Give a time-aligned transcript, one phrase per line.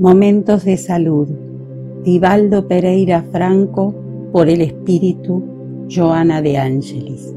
[0.00, 1.28] Momentos de salud.
[2.04, 3.94] Divaldo Pereira Franco
[4.32, 5.42] por el espíritu
[5.94, 7.34] Joana de Ángelis.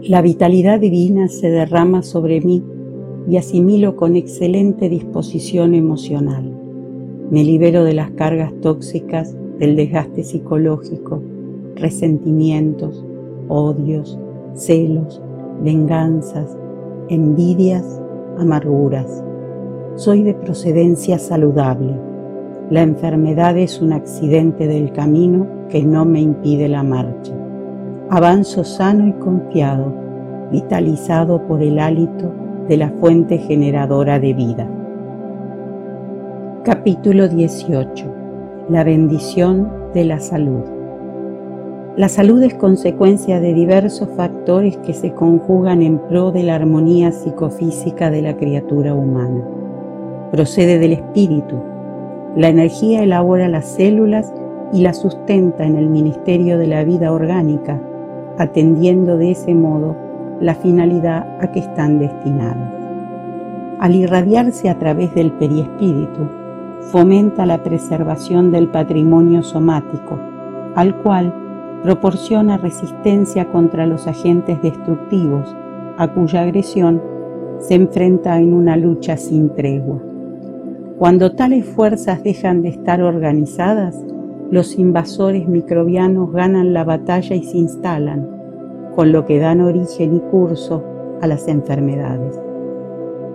[0.00, 2.64] La vitalidad divina se derrama sobre mí
[3.28, 6.50] y asimilo con excelente disposición emocional.
[7.30, 11.22] Me libero de las cargas tóxicas, del desgaste psicológico,
[11.76, 13.04] resentimientos,
[13.48, 14.18] odios,
[14.54, 15.20] celos,
[15.62, 16.56] venganzas,
[17.10, 18.00] envidias,
[18.38, 19.22] amarguras.
[20.00, 21.94] Soy de procedencia saludable.
[22.70, 27.34] La enfermedad es un accidente del camino que no me impide la marcha.
[28.08, 29.92] Avanzo sano y confiado,
[30.50, 32.32] vitalizado por el hálito
[32.66, 34.70] de la fuente generadora de vida.
[36.64, 38.06] Capítulo 18.
[38.70, 40.62] La bendición de la salud.
[41.98, 47.12] La salud es consecuencia de diversos factores que se conjugan en pro de la armonía
[47.12, 49.59] psicofísica de la criatura humana.
[50.30, 51.56] Procede del espíritu.
[52.36, 54.32] La energía elabora las células
[54.72, 57.80] y las sustenta en el ministerio de la vida orgánica,
[58.38, 59.96] atendiendo de ese modo
[60.40, 62.72] la finalidad a que están destinadas.
[63.80, 66.28] Al irradiarse a través del periespíritu,
[66.92, 70.16] fomenta la preservación del patrimonio somático,
[70.76, 71.34] al cual
[71.82, 75.56] proporciona resistencia contra los agentes destructivos,
[75.98, 77.02] a cuya agresión
[77.58, 80.09] se enfrenta en una lucha sin tregua.
[81.00, 83.96] Cuando tales fuerzas dejan de estar organizadas,
[84.50, 88.28] los invasores microbianos ganan la batalla y se instalan,
[88.94, 90.84] con lo que dan origen y curso
[91.22, 92.38] a las enfermedades.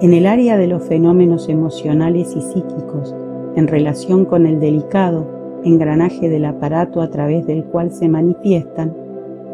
[0.00, 3.14] En el área de los fenómenos emocionales y psíquicos,
[3.54, 8.96] en relación con el delicado engranaje del aparato a través del cual se manifiestan,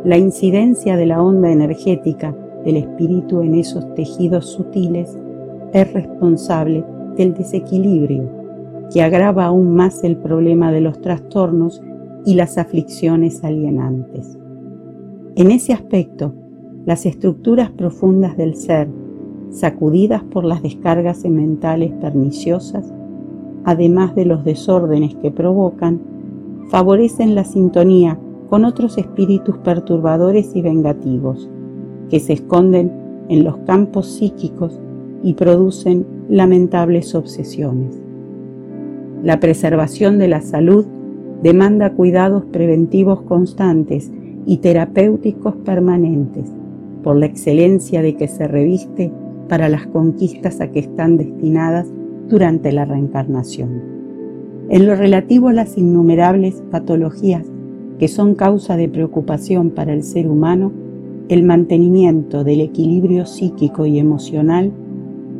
[0.04, 2.32] la incidencia de la onda energética
[2.64, 5.18] del espíritu en esos tejidos sutiles
[5.72, 6.84] es responsable
[7.16, 8.46] del desequilibrio
[8.92, 11.82] que agrava aún más el problema de los trastornos
[12.24, 14.38] y las aflicciones alienantes.
[15.36, 16.34] En ese aspecto,
[16.84, 18.88] las estructuras profundas del ser,
[19.50, 22.92] sacudidas por las descargas mentales perniciosas,
[23.64, 26.00] además de los desórdenes que provocan,
[26.68, 28.18] favorecen la sintonía
[28.48, 31.48] con otros espíritus perturbadores y vengativos,
[32.08, 32.92] que se esconden
[33.28, 34.80] en los campos psíquicos
[35.22, 37.96] y producen lamentables obsesiones.
[39.22, 40.86] La preservación de la salud
[41.42, 44.10] demanda cuidados preventivos constantes
[44.46, 46.50] y terapéuticos permanentes,
[47.02, 49.12] por la excelencia de que se reviste
[49.48, 51.88] para las conquistas a que están destinadas
[52.28, 53.82] durante la reencarnación.
[54.68, 57.46] En lo relativo a las innumerables patologías
[57.98, 60.72] que son causa de preocupación para el ser humano,
[61.28, 64.72] el mantenimiento del equilibrio psíquico y emocional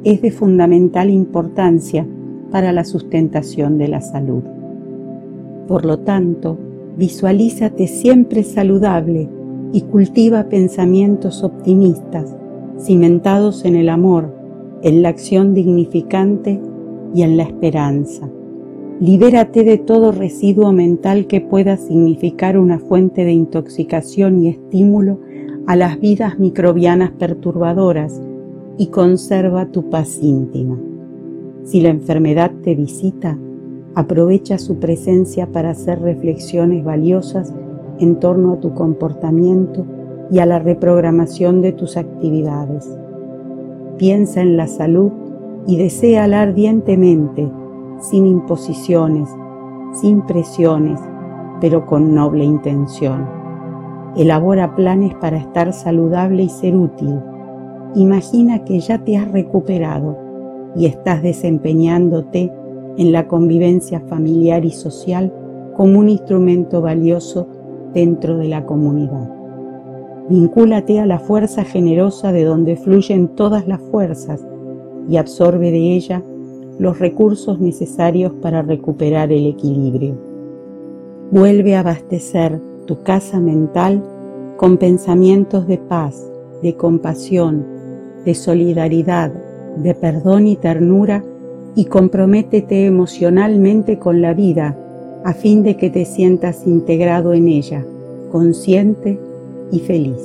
[0.05, 2.07] es de fundamental importancia
[2.51, 4.43] para la sustentación de la salud.
[5.67, 6.57] Por lo tanto,
[6.97, 9.29] visualízate siempre saludable
[9.73, 12.37] y cultiva pensamientos optimistas,
[12.79, 14.33] cimentados en el amor,
[14.83, 16.61] en la acción dignificante
[17.15, 18.29] y en la esperanza.
[19.01, 25.19] Libérate de todo residuo mental que pueda significar una fuente de intoxicación y estímulo
[25.67, 28.23] a las vidas microbianas perturbadoras
[28.79, 30.79] y conserva tu paz íntima.
[31.65, 33.39] Si la enfermedad te visita,
[33.95, 37.53] aprovecha su presencia para hacer reflexiones valiosas
[37.99, 39.85] en torno a tu comportamiento
[40.31, 42.97] y a la reprogramación de tus actividades.
[43.97, 45.11] Piensa en la salud
[45.67, 47.51] y deséala ardientemente,
[48.01, 49.29] sin imposiciones,
[49.93, 51.01] sin presiones,
[51.61, 53.27] pero con noble intención.
[54.17, 57.19] Elabora planes para estar saludable y ser útil.
[57.97, 60.19] Imagina que ya te has recuperado
[60.77, 62.53] y estás desempeñándote
[62.99, 65.33] en la convivencia familiar y social
[65.75, 67.49] como un instrumento valioso
[67.95, 69.31] dentro de la comunidad.
[70.29, 74.47] Vincúlate a la fuerza generosa de donde fluyen todas las fuerzas
[75.09, 76.23] y absorbe de ella
[76.79, 80.19] los recursos necesarios para recuperar el equilibrio.
[81.31, 84.05] Vuelve a abastecer tu casa mental
[84.59, 86.31] con pensamientos de paz,
[86.63, 87.76] de compasión,
[88.27, 89.33] de solidaridad,
[89.77, 91.25] de perdón y ternura
[91.75, 94.77] y comprométete emocionalmente con la vida
[95.25, 97.85] a fin de que te sientas integrado en ella,
[98.31, 99.19] consciente
[99.71, 100.19] y feliz.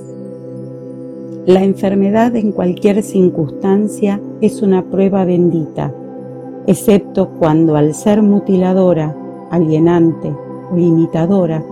[1.46, 5.94] La enfermedad en cualquier circunstancia es una prueba bendita,
[6.68, 9.16] excepto cuando al ser mutiladora,
[9.50, 10.32] alienante
[10.72, 11.64] o imitadora,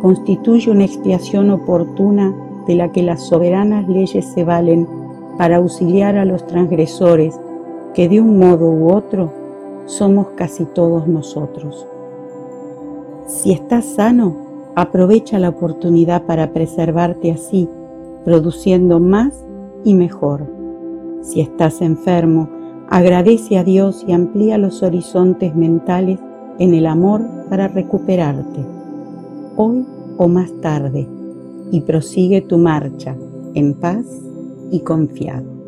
[0.00, 2.34] constituye una expiación oportuna
[2.66, 4.99] de la que las soberanas leyes se valen
[5.38, 7.38] para auxiliar a los transgresores
[7.94, 9.32] que de un modo u otro
[9.86, 11.86] somos casi todos nosotros.
[13.26, 14.36] Si estás sano,
[14.74, 17.68] aprovecha la oportunidad para preservarte así,
[18.24, 19.34] produciendo más
[19.84, 20.46] y mejor.
[21.22, 22.48] Si estás enfermo,
[22.88, 26.18] agradece a Dios y amplía los horizontes mentales
[26.58, 28.64] en el amor para recuperarte,
[29.56, 29.86] hoy
[30.18, 31.08] o más tarde,
[31.70, 33.16] y prosigue tu marcha
[33.54, 34.04] en paz
[34.70, 35.59] y confiado.